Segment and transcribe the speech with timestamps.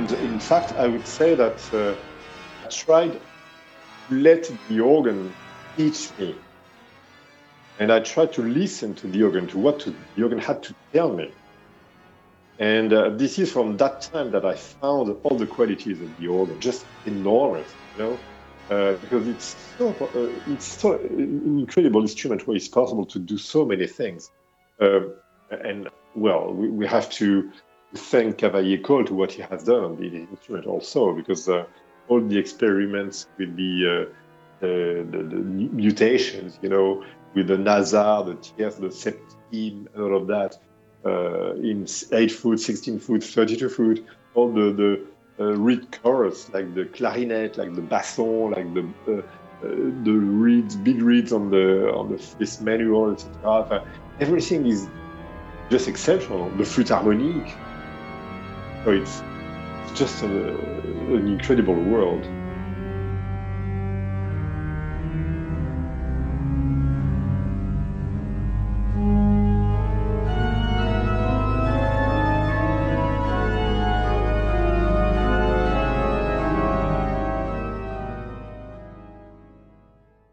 [0.00, 3.20] would say that uh, I tried to
[4.10, 5.34] let the organ
[5.76, 6.34] teach me.
[7.78, 11.12] And I tried to listen to the organ, to what the organ had to tell
[11.12, 11.32] me.
[12.58, 16.26] And uh, this is from that time that I found all the qualities of the
[16.26, 18.20] organ, just enormous, you know,
[18.70, 23.64] uh, because it's so uh, it's so incredible instrument where it's possible to do so
[23.64, 24.30] many things.
[24.78, 25.14] Um,
[25.50, 27.50] and well, we, we have to
[27.94, 31.64] thank Cavaillé-Coll to what he has done on the instrument also, because uh,
[32.08, 34.14] all the experiments with the, uh,
[34.60, 40.26] the, the, mutations, you know, with the Nasard, the tierce, the septime, and all of
[40.26, 40.58] that,
[41.04, 45.06] uh, in 8 foot, 16 foot, 32 foot, all the, the
[45.40, 49.22] uh, reed chorus, like the clarinet, like the basson, like the uh,
[49.62, 49.68] uh,
[50.04, 53.86] the reeds, big reeds on the on the this manual, etc.
[54.18, 54.88] Everything is
[55.70, 56.48] just exceptional.
[56.56, 57.54] The flute harmonique.
[58.82, 59.22] Oh, so it's,
[59.98, 62.24] just an incredible world.